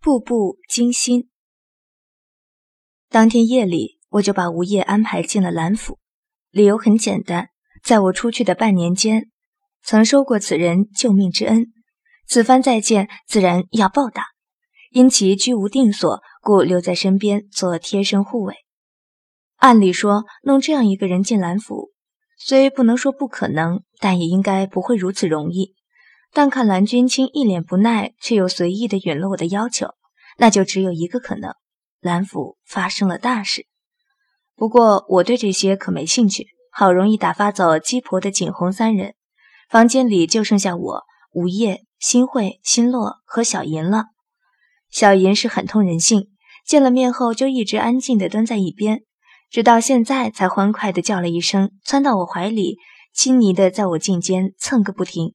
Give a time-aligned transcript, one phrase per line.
[0.00, 1.28] 步步惊心。
[3.08, 5.98] 当天夜里，我就把吴业安排进了兰府，
[6.50, 7.48] 理由很简单，
[7.82, 9.30] 在我出去的半年间，
[9.82, 11.72] 曾收过此人救命之恩，
[12.28, 14.24] 此番再见，自然要报答。
[14.90, 18.54] 因其居无定所，故留在身边做贴身护卫。
[19.56, 21.90] 按理说，弄这样一个人进兰府，
[22.38, 25.74] 虽不能说不可能，但也应该不会如此容易。
[26.32, 29.94] 但看蓝君清一脸不耐，却又随意的允了我的要求，
[30.36, 31.54] 那就只有一个可能：
[32.00, 33.66] 蓝府发生了大事。
[34.54, 36.48] 不过我对这些可没兴趣。
[36.70, 39.14] 好容易打发走鸡婆的景洪三人，
[39.68, 44.04] 房间里就剩下我、午夜、新慧、新洛和小银了。
[44.88, 46.28] 小银是很通人性，
[46.64, 49.02] 见了面后就一直安静的蹲在一边，
[49.50, 52.76] 直到现在才欢快的叫了一声，窜到我怀里，
[53.12, 55.34] 亲昵的在我颈间蹭个不停。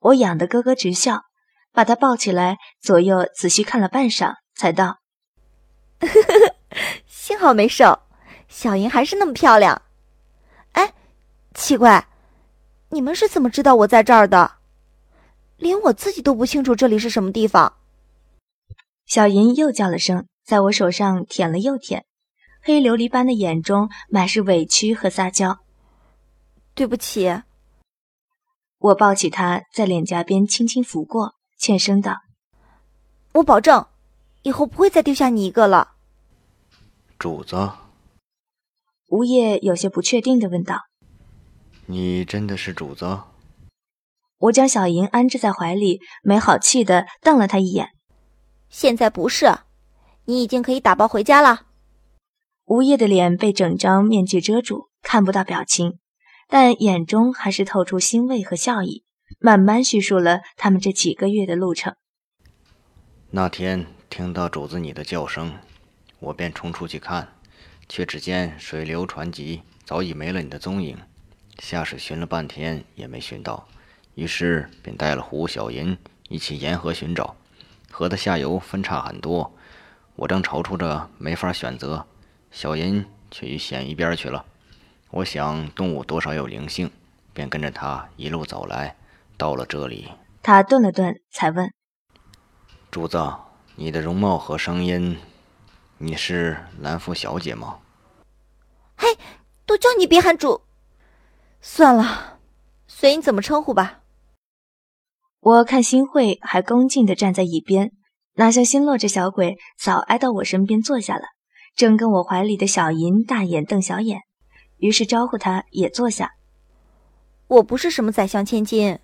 [0.00, 1.22] 我痒得咯咯直笑，
[1.72, 4.98] 把他抱起来，左右仔细看了半晌，才道：
[7.06, 8.00] “幸好没瘦，
[8.48, 9.82] 小银还是那么漂亮。
[10.72, 10.94] 哎，
[11.54, 12.06] 奇怪，
[12.90, 14.52] 你们是怎么知道我在这儿的？
[15.56, 17.74] 连我自己都不清楚这里是什么地方。”
[19.06, 22.04] 小银又叫了声，在我手上舔了又舔，
[22.62, 25.58] 黑琉璃般的眼中满是委屈和撒娇。
[26.74, 27.42] 对不起。
[28.78, 32.18] 我抱起他，在脸颊边轻轻拂过，欠声道
[33.34, 33.86] ：“我保证，
[34.42, 35.94] 以后不会再丢下你一个了。”
[37.18, 37.72] 主子，
[39.08, 40.82] 吴业有些不确定的问道
[41.86, 43.18] ：“你真的是主子？”
[44.38, 47.88] 我将小莹安置在怀里，没好气的瞪了他一眼
[48.70, 49.52] ：“现在不是，
[50.26, 51.62] 你已经可以打包回家了。”
[52.66, 55.98] 吴业的脸被整张面具遮住，看不到表情。
[56.48, 59.04] 但眼中还是透出欣慰和笑意，
[59.38, 61.94] 慢慢叙述了他们这几个月的路程。
[63.30, 65.52] 那天听到主子你的叫声，
[66.18, 67.28] 我便冲出去看，
[67.86, 70.96] 却只见水流船急，早已没了你的踪影。
[71.58, 73.68] 下水寻了半天也没寻到，
[74.14, 75.98] 于是便带了胡小银
[76.30, 77.36] 一起沿河寻找。
[77.90, 79.52] 河的下游分叉很多，
[80.16, 82.06] 我正踌躇着没法选择，
[82.50, 84.46] 小银却于险一边去了。
[85.10, 86.90] 我想动物多少有灵性，
[87.32, 88.96] 便跟着他一路走来，
[89.36, 90.10] 到了这里。
[90.42, 91.72] 他顿了顿，才问
[92.90, 93.18] ：“主子，
[93.76, 95.18] 你的容貌和声音，
[95.96, 97.78] 你是兰府小姐吗
[98.96, 99.16] ？”“嘿，
[99.64, 100.62] 都叫你别喊主。
[101.60, 102.38] ”“算了，
[102.86, 104.00] 随你怎么称呼吧。”
[105.40, 107.92] 我看新慧还恭敬地站在一边，
[108.34, 111.22] 哪像新洛这小鬼早挨到我身边坐下了，
[111.74, 114.20] 正跟我怀里的小银大眼瞪小眼。
[114.78, 116.34] 于是招呼他也坐下。
[117.46, 118.98] 我不是什么宰相千金。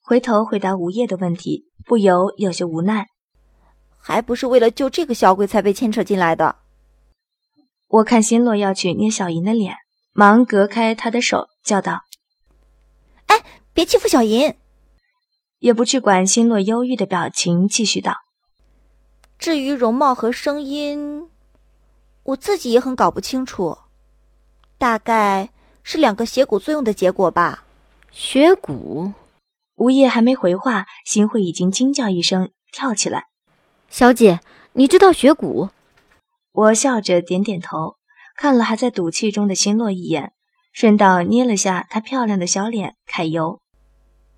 [0.00, 3.08] 回头回答吴业的问题，不由有些无奈。
[3.98, 6.56] 还不是为了救这个小鬼才被牵扯进来的。
[7.88, 9.74] 我看新洛要去捏小银的脸，
[10.12, 12.02] 忙隔开他的手，叫道
[13.26, 13.42] ：“哎，
[13.72, 14.54] 别欺负小银！”
[15.58, 18.14] 也不去管新洛忧郁的表情，继续道
[19.38, 21.28] ：“至于容貌和声音，
[22.22, 23.78] 我自己也很搞不清楚。”
[24.78, 25.50] 大概
[25.82, 27.64] 是两个血骨作用的结果吧。
[28.10, 29.12] 血骨，
[29.76, 33.26] 吴业还没回话，新慧已经惊叫一声，跳起来
[33.88, 34.40] ：“小姐，
[34.72, 35.70] 你知道血骨？”
[36.52, 37.96] 我笑着点点头，
[38.36, 40.32] 看了还在赌气中的新洛一眼，
[40.72, 43.60] 顺道捏了下她漂亮的小脸，揩油。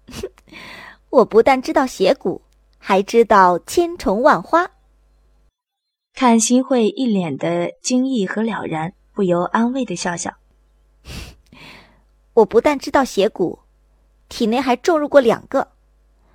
[1.11, 2.43] 我不但知道血骨，
[2.79, 4.71] 还知道千重万花。
[6.15, 8.95] 看新慧一脸的惊异和了然。
[9.19, 10.33] 不由安慰的笑笑。
[12.35, 13.59] 我不但知道邪骨，
[14.29, 15.73] 体内还种入过两个，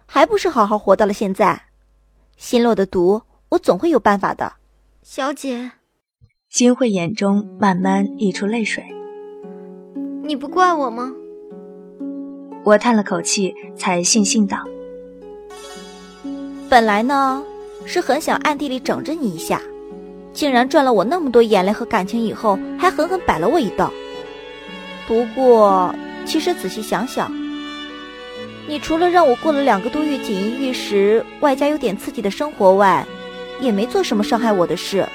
[0.05, 1.67] 还不是好好活到了现在。
[2.35, 4.55] 心落的毒，我总会有办法的。
[5.01, 5.71] 小姐，
[6.49, 8.83] 金慧眼中慢慢溢出泪水。
[10.25, 11.13] 你不怪我吗？
[12.65, 14.61] 我叹了口气，才悻悻道
[16.69, 17.41] ：“本来呢，
[17.85, 19.61] 是很想暗地里整着你一下。”
[20.33, 23.93] 竟然赚了我那么多眼泪和感情，以后还狠狠摆了我一道。
[25.07, 25.93] 不过，
[26.25, 27.31] 其实仔细想想，
[28.67, 33.05] 你除了让我过了两个多月锦衣玉食、外加有点刺激的生活外，
[33.59, 35.07] 也没做什么伤害我的事。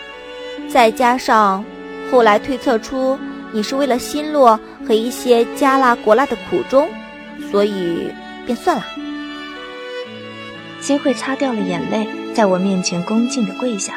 [0.69, 1.65] 再加上
[2.11, 3.19] 后来推测出
[3.53, 6.89] 你是为了心落和一些加辣果辣的苦衷，
[7.51, 8.11] 所以
[8.47, 8.85] 便算了。
[10.81, 13.95] 金慧擦掉了眼泪，在我面前恭敬地跪下。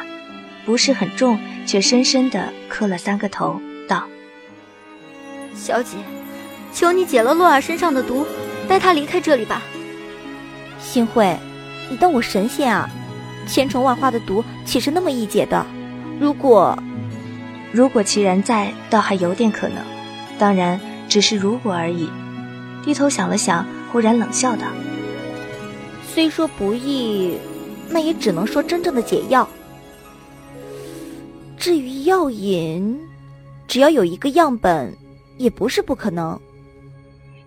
[0.66, 4.08] 不是很重，却深深的磕了三个头，道
[5.56, 5.98] ：“小姐，
[6.74, 8.26] 求你解了洛儿身上的毒，
[8.68, 9.62] 带她离开这里吧。”
[10.80, 11.38] 幸会，
[11.90, 12.90] 你当我神仙啊？
[13.48, 15.66] 千重万化的毒岂是那么易解的？
[16.20, 16.78] 如果，
[17.72, 19.78] 如果其然在，倒还有点可能。
[20.38, 20.80] 当然，
[21.10, 22.10] 只是如果而已。
[22.84, 24.66] 低头想了想，忽然冷笑道
[26.14, 27.38] ：“虽说不易，
[27.90, 29.48] 那也只能说真正的解药。
[31.62, 33.00] 至于药引，
[33.68, 34.98] 只要有一个样本，
[35.38, 36.42] 也不是不可能。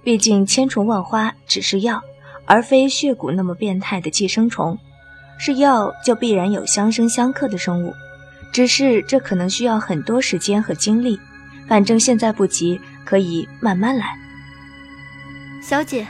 [0.04, 2.00] 毕竟千虫万花只是药，
[2.46, 4.78] 而非血蛊那么变态的寄生虫。
[5.36, 7.92] 是药，就必然有相生相克的生物，
[8.52, 11.18] 只是这可能需要很多时间和精力。
[11.66, 14.16] 反正现在不急，可以慢慢来。”
[15.60, 16.06] 小姐，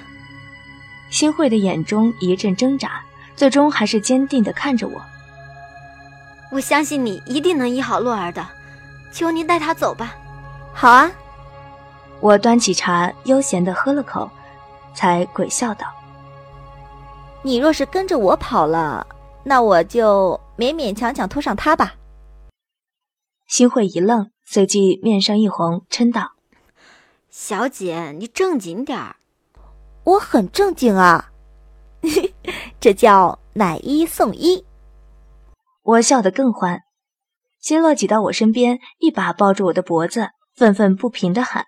[1.08, 3.02] 新慧的眼中一阵挣扎，
[3.34, 5.02] 最终还是坚定地看着我。
[6.54, 8.46] 我相信你一定能医好洛儿的，
[9.10, 10.14] 求您带她走吧。
[10.72, 11.10] 好啊，
[12.20, 14.30] 我端起茶，悠闲地喝了口，
[14.94, 15.88] 才鬼笑道
[17.42, 19.04] ：“你若是跟着我跑了，
[19.42, 21.96] 那我就勉勉强强拖上她吧。”
[23.48, 26.34] 新慧一愣，随即面上一红，嗔道
[27.30, 29.16] ：“小姐，你正经点儿。”
[30.04, 31.32] 我很正经啊，
[32.78, 34.64] 这叫买一送一。
[35.84, 36.80] 我笑得更欢。
[37.60, 41.66] 新洛挤到我身边，一把抱住我的脖子，愤愤不平地喊：“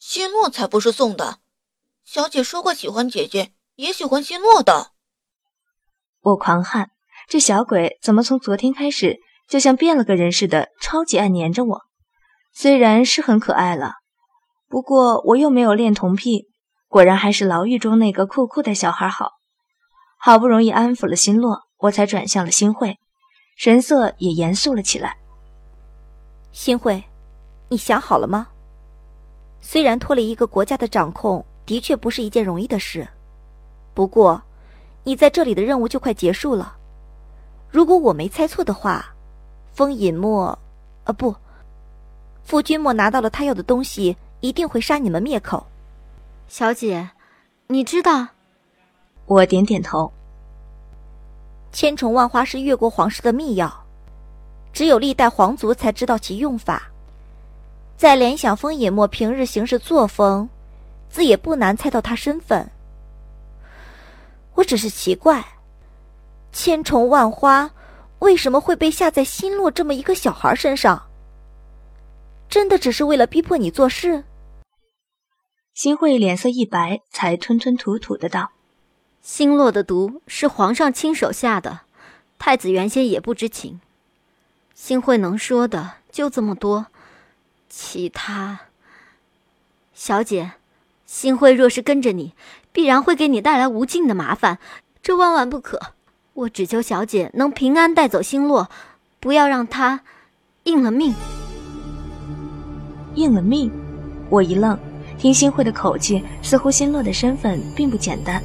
[0.00, 1.38] 新洛才不是送的！
[2.02, 4.92] 小姐说过喜欢姐姐，也喜欢新洛的。”
[6.22, 6.90] 我狂汗，
[7.28, 11.82] 这小鬼怎么从昨天开始就像变了个人似的，超级爱黏着我？
[12.54, 13.96] 虽然是很可爱了，
[14.66, 16.46] 不过我又没有恋童癖。
[16.88, 19.32] 果然还是牢狱中那个酷酷的小孩好。
[20.18, 22.98] 好不容易安抚了心洛，我才转向了新慧，
[23.56, 25.16] 神色也严肃了起来。
[26.52, 27.02] 新慧，
[27.68, 28.46] 你想好了吗？
[29.62, 33.08] 虽然脱离一个国家的掌控的确不是一件容易的事，
[33.94, 34.40] 不过
[35.04, 36.76] 你在这里的任务就快结束了。
[37.70, 39.14] 如果我没猜错的话，
[39.72, 40.56] 风隐墨，
[41.04, 41.34] 啊不，
[42.44, 45.66] 傅君莫拿到了他要的东西，一定会杀你们灭口。
[46.46, 47.08] 小姐，
[47.68, 48.28] 你知道？
[49.24, 50.12] 我点点头。
[51.76, 53.70] 千重万花是越国皇室的秘药，
[54.72, 56.90] 只有历代皇族才知道其用法。
[57.98, 60.48] 再联想风野墨平日行事作风，
[61.10, 62.66] 自也不难猜到他身份。
[64.54, 65.46] 我只是奇怪，
[66.50, 67.70] 千重万花
[68.20, 71.10] 为什么会被下在新洛这么一个小孩身上？
[72.48, 74.24] 真的只是为了逼迫你做事？
[75.74, 78.52] 新慧脸色一白，才吞吞吐吐的道
[79.26, 81.80] ：“星落的毒是皇上亲手下的，
[82.38, 83.80] 太子原先也不知情。
[84.72, 86.86] 星慧能说的就这么多，
[87.68, 88.60] 其他……
[89.92, 90.52] 小姐，
[91.06, 92.34] 星慧若是跟着你，
[92.70, 94.60] 必然会给你带来无尽的麻烦，
[95.02, 95.80] 这万万不可。
[96.34, 98.70] 我只求小姐能平安带走星落，
[99.18, 100.02] 不要让他
[100.62, 101.12] 应了命。
[103.16, 103.72] 应了命？
[104.30, 104.78] 我一愣。”
[105.18, 108.40] 听星慧的口气，似乎星洛的身份并不简单。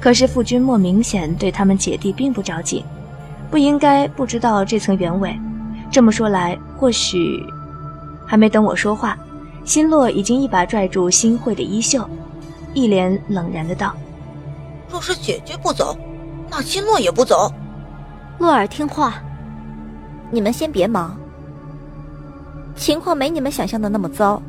[0.00, 2.84] 可是傅君莫明显对他们姐弟并不着急，
[3.50, 5.36] 不应该不知道这层原委。
[5.90, 7.42] 这么说来，或许……
[8.26, 9.16] 还没等我说话，
[9.64, 12.06] 新洛已经一把拽住新慧的衣袖，
[12.74, 13.94] 一脸冷然的道
[14.90, 15.96] ：“若是姐姐不走，
[16.50, 17.50] 那新洛也不走。”
[18.38, 19.14] 洛儿听话，
[20.30, 21.16] 你们先别忙。
[22.76, 24.40] 情况没你们想象的那么糟。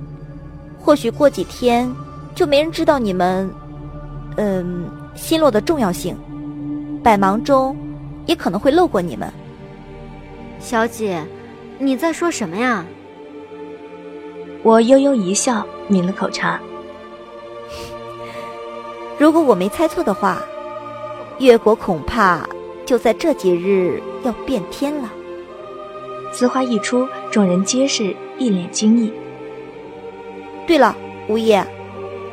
[0.77, 1.89] 或许过几天，
[2.35, 3.49] 就没人知道你们，
[4.35, 4.85] 嗯，
[5.15, 6.17] 心落的重要性。
[7.03, 7.75] 百忙中，
[8.25, 9.31] 也可能会漏过你们。
[10.59, 11.23] 小姐，
[11.77, 12.85] 你在说什么呀？
[14.63, 16.59] 我悠悠一笑，抿了口茶。
[19.17, 20.41] 如果我没猜错的话，
[21.39, 22.47] 越国恐怕
[22.85, 25.09] 就在这几日要变天了。
[26.33, 29.11] 此话一出，众人皆是一脸惊异。
[30.67, 30.95] 对了，
[31.27, 31.65] 吴叶，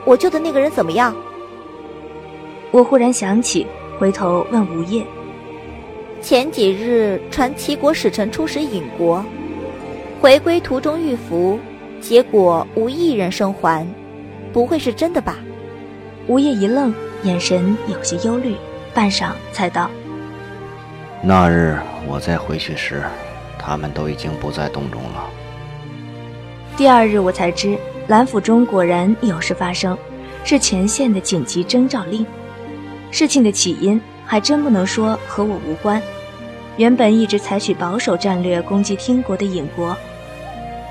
[0.05, 1.15] 我救的那个人怎么样？
[2.71, 3.67] 我忽然想起，
[3.99, 5.05] 回头问吴业。
[6.21, 9.25] 前几日传齐国使臣出使尹国，
[10.21, 11.59] 回归途中遇伏，
[12.01, 13.87] 结果无一人生还，
[14.53, 15.37] 不会是真的吧？
[16.27, 16.93] 吴业一愣，
[17.23, 18.57] 眼神有些忧虑，
[18.93, 19.89] 半晌才道
[21.23, 23.03] ：“那日我再回去时，
[23.59, 25.31] 他们都已经不在洞中了。”
[26.77, 27.79] 第二日我才知。
[28.09, 29.99] 蓝府中果然有事发生，
[30.45, 32.25] 是前线的紧急征召令。
[33.11, 36.01] 事情的起因还真不能说和我无关。
[36.77, 39.97] 原本一直采取保守战略攻击听国的尹国，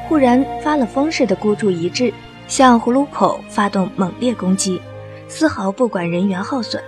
[0.07, 2.12] 忽然发了疯似的孤注一掷，
[2.48, 4.81] 向葫芦口发动猛烈攻击，
[5.27, 6.81] 丝毫不管人员耗损。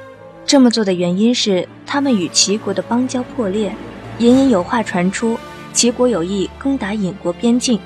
[0.46, 3.72] 这么做的原因是他们与齐国的邦交破裂，
[4.17, 5.38] 隐隐有话传出，
[5.74, 7.79] 齐国有意攻打尹国边境。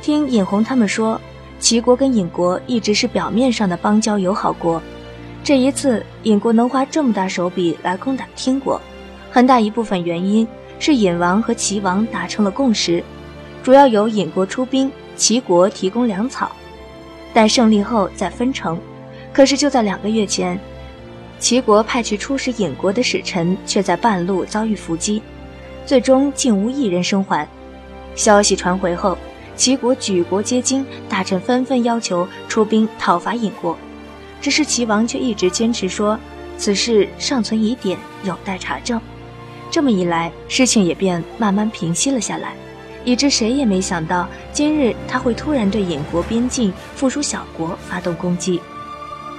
[0.00, 1.20] 听尹红他们说，
[1.58, 4.80] 齐国跟尹国一直是表面上的邦交友好国，
[5.44, 8.80] 这一次尹国能花这么大手笔来攻打听国，
[9.28, 10.46] 很大一部分原因
[10.78, 13.02] 是尹王和齐王达成了共识，
[13.60, 16.52] 主要由尹国出兵，齐国提供粮草，
[17.34, 18.78] 待胜利后再分成。
[19.32, 20.58] 可是就在两个月前。
[21.40, 25.20] 齐国派去出使尹国的使臣，却在半路遭遇伏击，
[25.84, 27.48] 最终竟无一人生还。
[28.14, 29.18] 消息传回后，
[29.56, 33.76] 齐国举国皆惊，大臣纷纷要求出兵讨伐尹国。
[34.42, 36.18] 只是齐王却一直坚持说，
[36.58, 39.00] 此事尚存疑点，有待查证。
[39.70, 42.54] 这么一来，事情也便慢慢平息了下来，
[43.04, 48.60] 以致谁也没想到，今日他会突然对尹国边境附属小国发动攻击。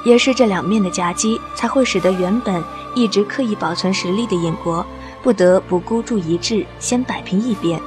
[0.05, 2.63] 也是这两面的夹击，才会使得原本
[2.95, 4.86] 一直刻意保存实力的尹国，
[5.22, 7.79] 不得不孤注一掷，先摆平一边。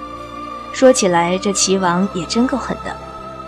[0.72, 2.96] 说起来，这齐王也真够狠的，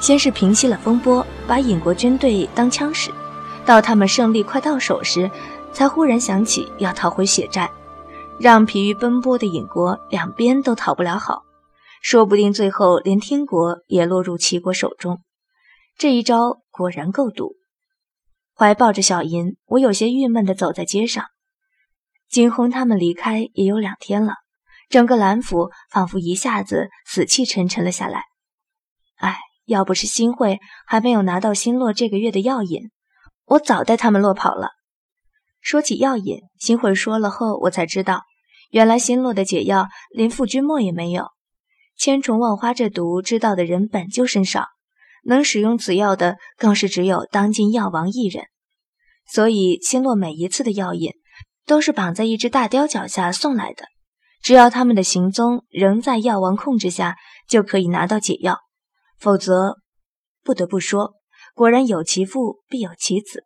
[0.01, 3.11] 先是平息了风波，把尹国军队当枪使，
[3.69, 5.31] 到他们胜利快到手时，
[5.75, 7.71] 才忽然想起要讨回血债，
[8.41, 11.43] 让疲于奔波的尹国两边都讨不了好，
[12.01, 15.21] 说不定最后连天国也落入齐国手中。
[15.99, 17.57] 这一招果然够毒。
[18.55, 21.27] 怀抱着小银，我有些郁闷地走在街上。
[22.31, 24.33] 景洪他们离开也有两天了，
[24.89, 28.23] 整个蓝府仿佛一下子死气沉沉了下来。
[29.17, 32.91] 唉，要不是新会还没有拿到新洛这个月的药引，
[33.49, 34.71] 我早带他们落跑了。
[35.61, 38.23] 说起药引，新会说了后，我才知道，
[38.71, 41.29] 原来新洛的解药连傅君墨也没有。
[41.97, 44.67] 千重万花这毒知道的人本就甚少。
[45.25, 48.45] 能使用此药的，更是只有当今药王一人。
[49.27, 51.13] 所以，星洛每一次的药引，
[51.67, 53.85] 都是绑在一只大雕脚下送来的。
[54.41, 57.17] 只要他们的行踪仍在药王控制下，
[57.49, 58.59] 就可以拿到解药。
[59.19, 59.79] 否则，
[60.45, 61.15] 不得不说，
[61.59, 63.43] 果然有其父必有其子。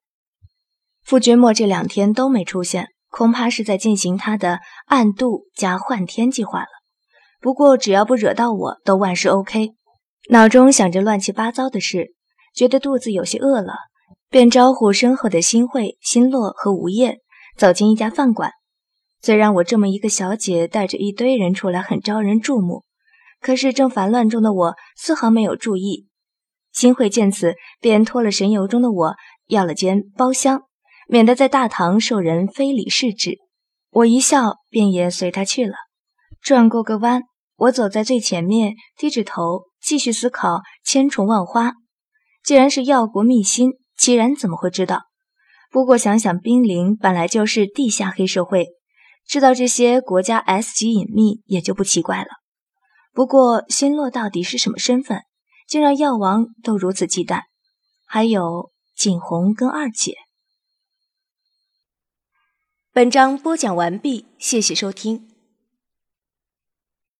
[1.02, 6.66] 傅君莫这两天都没出现，恐怕是在进行他的暗度加幻天计划了。
[7.40, 9.71] 不过，只要不惹到我，都万事 OK。
[10.28, 12.12] 脑中想着乱七八糟的事，
[12.54, 13.73] 觉得肚子有些饿了，
[14.28, 17.21] 便招呼身后的新慧、新洛和吴叶
[17.57, 18.50] 走进一家饭馆。
[19.23, 22.85] 虽然我这么一个小姐带着一堆人出来很招人注目，
[23.40, 26.09] 可是正烦乱中的我丝毫没有注意。
[26.73, 29.14] 新会见此，便托了神游中的我
[29.47, 30.62] 要了间包厢，
[31.09, 33.38] 免得在大堂受人非礼视之。
[33.91, 35.75] 我一笑，便也随他去了。
[36.41, 37.23] 转过个弯，
[37.57, 39.64] 我走在最前面，低着头。
[39.85, 41.73] 继续思考千重万花，
[42.45, 45.00] 既然是药国秘辛，齐然怎么会知道？
[45.73, 48.69] 不过想想冰陵本来就是地下黑社会，
[49.26, 52.29] 知道这些国家 S 级隐秘也就不奇怪了。
[53.12, 55.23] 不过新洛到底是什么身份，
[55.73, 57.45] 竟让药王都如此忌惮？
[58.05, 60.19] 还有景红跟二姐。
[62.93, 65.32] 本章播讲完毕，谢谢收听。